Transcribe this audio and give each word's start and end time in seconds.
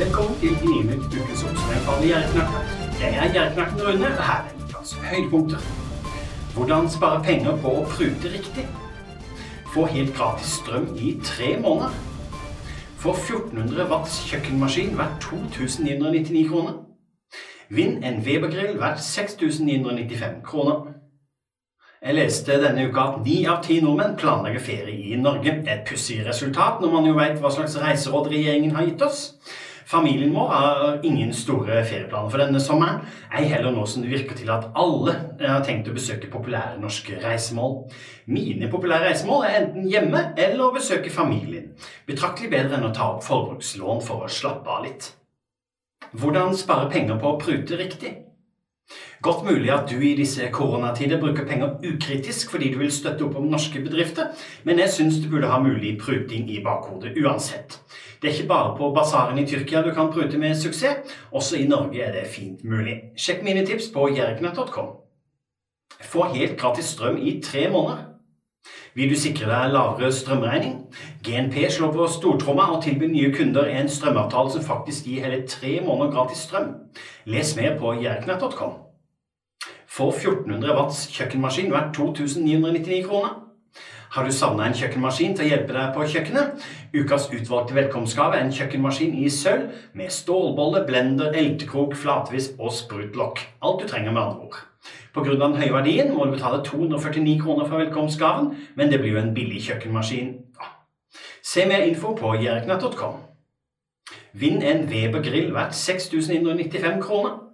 Velkommen 0.00 0.38
til 0.40 0.54
Gninytt 0.62 1.12
ukens 1.12 1.42
oppsummering 1.44 1.82
av 1.84 1.98
alle. 1.98 2.44
Jeg 3.00 3.16
er 3.20 3.34
gjerdeknakken 3.34 3.82
Rune, 3.84 4.08
og 4.08 4.22
her 4.24 4.46
er 4.48 4.62
ukas 4.62 4.94
høydepunkter. 4.96 5.66
Hvordan 6.54 6.88
spare 6.88 7.18
penger 7.26 7.58
på 7.60 7.74
å 7.82 7.82
prute 7.90 8.32
riktig? 8.32 8.64
Få 9.74 9.84
helt 9.92 10.14
gratis 10.16 10.54
strøm 10.62 10.88
i 10.96 11.12
tre 11.24 11.50
måneder. 11.60 12.00
Få 13.02 13.12
1400 13.12 13.90
watts 13.92 14.16
kjøkkenmaskin 14.30 14.96
verdt 14.96 15.20
2999 15.28 16.48
kroner. 16.48 16.80
Vinn 17.68 18.00
en 18.00 18.24
Webergrill 18.24 18.78
hvert 18.80 18.96
verdt 18.96 19.06
6995 19.10 20.42
kroner. 20.48 20.84
Jeg 22.00 22.22
leste 22.22 22.62
denne 22.64 22.88
uka 22.88 23.10
at 23.10 23.24
ni 23.28 23.42
av 23.44 23.60
ti 23.68 23.82
nordmenn 23.84 24.16
planlegger 24.16 24.70
ferie 24.72 25.12
i 25.12 25.20
Norge. 25.20 25.60
Et 25.68 25.84
pussig 25.84 26.22
resultat 26.24 26.80
når 26.80 27.00
man 27.00 27.12
jo 27.12 27.18
vet 27.20 27.42
hva 27.42 27.52
slags 27.52 27.76
reiseråd 27.84 28.32
regjeringen 28.32 28.80
har 28.80 28.88
gitt 28.88 29.04
oss. 29.04 29.26
Familien 29.90 30.34
vår 30.34 30.48
har 30.48 31.00
ingen 31.02 31.32
store 31.34 31.80
ferieplaner 31.82 32.30
for 32.30 32.38
denne 32.38 32.60
sommeren, 32.62 33.00
ei 33.34 33.48
heller 33.50 33.72
nå 33.74 33.82
som 33.90 34.04
det 34.04 34.12
virker 34.12 34.36
til 34.38 34.52
at 34.54 34.68
alle 34.78 35.16
har 35.40 35.64
tenkt 35.66 35.88
å 35.90 35.94
besøke 35.96 36.28
populære 36.30 36.78
norske 36.78 37.16
reisemål. 37.18 37.74
Mine 38.30 38.68
populære 38.70 39.08
reisemål 39.08 39.48
er 39.48 39.56
enten 39.64 39.88
hjemme 39.90 40.20
eller 40.36 40.62
å 40.68 40.76
besøke 40.76 41.10
familien. 41.10 41.72
Betraktelig 42.06 42.52
bedre 42.52 42.78
enn 42.78 42.86
å 42.86 42.94
ta 42.94 43.08
opp 43.16 43.26
forbrukslån 43.26 44.04
for 44.06 44.28
å 44.28 44.30
slappe 44.30 44.70
av 44.70 44.86
litt. 44.86 45.10
Hvordan 46.14 46.54
spare 46.54 46.86
penger 46.92 47.18
på 47.18 47.32
å 47.32 47.40
prute 47.42 47.78
riktig? 47.80 48.12
Godt 49.26 49.42
mulig 49.44 49.72
at 49.74 49.90
du 49.90 49.98
i 49.98 50.14
disse 50.16 50.46
koronatider 50.54 51.18
bruker 51.18 51.50
penger 51.50 51.82
ukritisk 51.82 52.54
fordi 52.54 52.70
du 52.70 52.78
vil 52.80 52.94
støtte 52.94 53.26
opp 53.26 53.34
om 53.42 53.50
norske 53.50 53.82
bedrifter, 53.82 54.30
men 54.62 54.78
jeg 54.84 54.94
syns 54.94 55.18
du 55.18 55.26
burde 55.34 55.50
ha 55.50 55.58
mulig 55.58 55.96
pruting 55.98 56.46
i 56.46 56.62
bakhodet 56.62 57.18
uansett. 57.18 57.80
Det 58.22 58.28
er 58.28 58.34
ikke 58.34 58.48
bare 58.48 58.76
på 58.76 58.90
basaren 58.94 59.38
i 59.38 59.46
Tyrkia 59.48 59.82
du 59.82 59.94
kan 59.96 60.12
prute 60.12 60.38
med 60.38 60.54
suksess, 60.54 61.14
også 61.32 61.56
i 61.56 61.68
Norge 61.68 62.02
er 62.02 62.12
det 62.12 62.26
fint 62.28 62.64
mulig. 62.64 62.98
Sjekk 63.16 63.42
mine 63.44 63.64
tips 63.66 63.88
på 63.94 64.08
jerknett.com. 64.16 64.90
Få 66.00 66.26
helt 66.34 66.60
gratis 66.60 66.84
strøm 66.84 67.16
i 67.16 67.40
tre 67.44 67.68
måneder. 67.72 68.04
Vil 68.94 69.10
du 69.10 69.16
sikre 69.16 69.46
deg 69.48 69.72
lavere 69.72 70.10
strømregning? 70.12 70.76
GNP 71.24 71.70
slår 71.70 71.92
på 71.94 72.06
stortromma 72.10 72.66
og 72.74 72.82
tilbyr 72.84 73.08
nye 73.08 73.32
kunder 73.32 73.70
en 73.70 73.88
strømavtale 73.88 74.52
som 74.52 74.64
faktisk 74.66 75.06
gir 75.06 75.24
hele 75.24 75.46
tre 75.48 75.78
måneder 75.86 76.12
gratis 76.12 76.44
strøm. 76.44 76.72
Les 77.24 77.56
mer 77.56 77.78
på 77.78 77.94
jerknett.com. 78.02 78.74
Få 79.88 80.10
1400 80.10 80.76
watts 80.76 81.06
kjøkkenmaskin 81.14 81.72
verdt 81.72 81.94
2999 81.96 83.06
kroner. 83.08 83.38
Har 84.10 84.26
du 84.26 84.32
savna 84.34 84.66
en 84.66 84.74
kjøkkenmaskin 84.74 85.36
til 85.38 85.46
å 85.46 85.50
hjelpe 85.52 85.74
deg 85.76 85.92
på 85.94 86.06
kjøkkenet? 86.12 86.64
Ukas 86.96 87.28
utvalgte 87.30 87.76
velkomstgave 87.76 88.38
er 88.38 88.42
en 88.42 88.54
kjøkkenmaskin 88.54 89.12
i 89.14 89.28
sølv 89.30 89.68
med 89.94 90.10
stålbolle, 90.10 90.82
blender, 90.88 91.30
eltekrok, 91.30 91.94
flatvisp 91.94 92.58
og 92.58 92.74
sprutlokk. 92.74 93.44
Alt 93.62 93.84
du 93.84 93.86
trenger, 93.86 94.10
med 94.10 94.22
andre 94.22 94.48
ord. 94.48 94.58
Pga. 95.14 95.36
den 95.38 95.56
høye 95.60 95.72
verdien 95.72 96.10
må 96.14 96.26
du 96.26 96.34
betale 96.34 96.62
249 96.66 97.38
kroner 97.42 97.68
for 97.68 97.78
velkomstgaven, 97.82 98.50
men 98.74 98.90
det 98.90 98.98
blir 99.00 99.14
jo 99.14 99.22
en 99.22 99.34
billig 99.34 99.62
kjøkkenmaskin. 99.68 100.32
Se 101.42 101.66
mer 101.66 101.86
info 101.86 102.14
på 102.18 102.34
jerknett.com. 102.42 103.20
Vinn 104.32 104.62
en 104.62 104.84
Weber 104.90 105.22
grill 105.22 105.54
verdt 105.54 105.74
6995 105.74 107.00
kroner. 107.02 107.49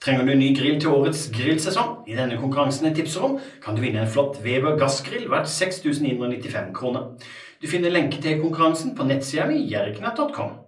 Trenger 0.00 0.24
du 0.24 0.34
ny 0.38 0.52
grill 0.56 0.78
til 0.80 0.94
årets 0.94 1.26
grillsesong? 1.34 2.04
I 2.08 2.16
denne 2.16 2.38
konkurransen 2.40 2.86
jeg 2.88 3.00
tipser 3.00 3.26
om, 3.26 3.36
kan 3.64 3.76
du 3.76 3.82
vinne 3.82 4.04
en 4.04 4.12
flott 4.12 4.38
Weber 4.44 4.78
gassgrill 4.80 5.26
verdt 5.32 5.50
6995 5.50 6.72
kroner. 6.76 7.10
Du 7.60 7.66
finner 7.68 7.92
lenke 7.92 8.22
til 8.22 8.40
konkurransen 8.40 8.94
på 8.96 9.08
nettsida 9.08 9.48
mi 9.50 9.64
jerknett.com. 9.68 10.67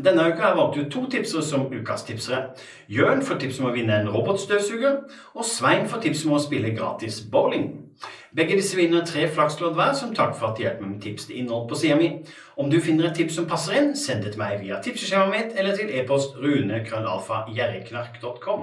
Denne 0.00 0.24
uka 0.24 0.40
har 0.40 0.48
jeg 0.48 0.56
valgt 0.56 0.78
ut 0.78 0.92
to 0.92 1.00
tipsere 1.12 1.42
som 1.44 1.66
ukas 1.68 2.02
tipsere. 2.08 2.54
Jørn 2.88 3.20
får 3.22 3.38
tips 3.42 3.58
om 3.60 3.66
å 3.68 3.72
vinne 3.74 3.92
en 4.00 4.08
robotstøvsuger, 4.08 4.94
og 5.36 5.44
Svein 5.44 5.88
får 5.88 6.00
tips 6.06 6.24
om 6.26 6.32
å 6.38 6.40
spille 6.40 6.76
gratis 6.76 7.20
bowling. 7.32 7.92
Begge 8.32 8.56
disse 8.56 8.76
vinner 8.78 9.04
tre 9.04 9.28
flakslodd 9.28 9.74
hver 9.76 9.92
som 9.98 10.14
takk 10.16 10.32
for 10.38 10.46
at 10.48 10.56
de 10.56 10.62
hjelper 10.64 10.82
meg 10.86 10.92
med 10.94 11.02
tips 11.04 11.26
til 11.28 11.36
innhold 11.42 11.68
på 11.68 11.76
sida 11.76 11.96
mi. 12.00 12.08
Om 12.56 12.70
du 12.72 12.78
finner 12.80 13.04
et 13.10 13.16
tips 13.20 13.34
som 13.36 13.50
passer 13.50 13.72
inn, 13.76 13.92
send 13.96 14.22
det 14.24 14.30
til 14.32 14.40
meg 14.40 14.60
via 14.64 14.76
tipseskjemaet 14.80 15.32
mitt 15.36 15.52
eller 15.60 15.76
til 15.76 15.88
e-post 15.92 16.36
runekrøllalfa.gjerriknark.com. 16.40 18.62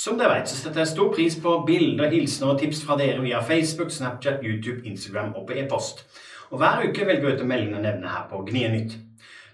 Som 0.00 0.18
dere 0.22 0.34
vet, 0.38 0.48
så 0.48 0.56
setter 0.56 0.80
jeg 0.84 0.92
stor 0.94 1.08
pris 1.12 1.34
på 1.42 1.50
bilder, 1.66 2.08
hilsener 2.14 2.50
og 2.54 2.60
tips 2.62 2.80
fra 2.86 2.94
dere 2.96 3.20
via 3.26 3.40
Facebook, 3.42 3.90
Snapchat, 3.90 4.38
YouTube, 4.46 4.86
Instagram 4.86 5.34
og 5.34 5.50
på 5.50 5.58
e-post. 5.58 6.06
Og 6.54 6.62
hver 6.62 6.86
uke 6.86 7.02
velger 7.06 7.26
jeg 7.26 7.34
ut 7.34 7.42
en 7.42 7.50
melding 7.50 7.74
å 7.74 7.82
nevne 7.82 8.06
her 8.14 8.30
på 8.30 8.46
Gnienytt. 8.46 9.09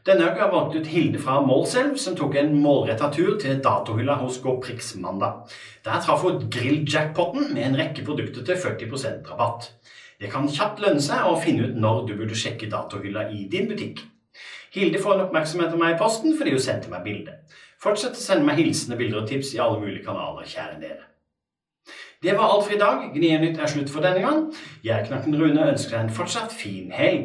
Denne 0.06 0.28
uka 0.30 0.46
valgt 0.52 0.76
ut 0.76 0.86
Hilde 0.86 1.18
fra 1.18 1.40
Målselv, 1.42 1.96
som 1.98 2.14
tok 2.14 2.36
en 2.38 2.52
målretta 2.62 3.08
tur 3.10 3.32
til 3.42 3.56
datohylla 3.58 4.14
hos 4.20 4.36
GoPrix 4.38 4.92
mandag. 5.02 5.40
Der 5.82 5.98
traff 5.98 6.22
hun 6.22 6.44
grill-jackpoten 6.46 7.48
med 7.54 7.64
en 7.64 7.74
rekke 7.80 8.04
produkter 8.06 8.44
til 8.46 8.60
40% 8.62 9.26
rabatt. 9.32 9.72
Det 10.22 10.30
kan 10.30 10.46
kjapt 10.46 10.78
lønne 10.84 11.02
seg 11.02 11.26
å 11.26 11.34
finne 11.42 11.66
ut 11.66 11.80
når 11.82 12.06
du 12.06 12.14
burde 12.20 12.38
sjekke 12.38 12.70
datohylla 12.70 13.26
i 13.34 13.48
din 13.50 13.66
butikk. 13.66 14.04
Hilde 14.76 15.02
får 15.02 15.16
en 15.16 15.26
oppmerksomhet 15.26 15.74
av 15.74 15.82
meg 15.82 15.96
i 15.96 15.98
posten 15.98 16.38
fordi 16.38 16.54
hun 16.54 16.62
sendte 16.62 16.92
meg 16.92 17.02
bilde. 17.02 17.34
Fortsett 17.82 18.14
å 18.14 18.22
sende 18.22 18.46
meg 18.46 18.62
hilsener, 18.62 19.02
bilder 19.02 19.24
og 19.24 19.28
tips 19.32 19.56
i 19.56 19.62
alle 19.64 19.82
mulige 19.82 20.06
kanaler, 20.06 20.46
kjære 20.46 20.82
dere. 20.86 21.06
Det 22.22 22.32
var 22.38 22.52
alt 22.52 22.64
for 22.64 22.74
i 22.74 22.78
dag. 22.78 23.02
Gnienytt 23.14 23.58
er 23.58 23.70
slutt 23.70 23.90
for 23.90 24.06
denne 24.06 24.22
gang. 24.22 24.46
Jeg, 24.86 25.08
Knakken 25.08 25.34
Rune, 25.34 25.66
ønsker 25.72 25.96
deg 25.96 26.06
en 26.06 26.14
fortsatt 26.14 26.54
fin 26.54 26.94
helg. 26.94 27.24